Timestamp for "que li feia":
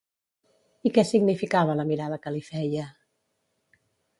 2.25-2.89